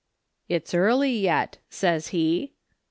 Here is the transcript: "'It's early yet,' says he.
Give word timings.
"'It's 0.55 0.73
early 0.73 1.11
yet,' 1.11 1.59
says 1.69 2.07
he. 2.07 2.53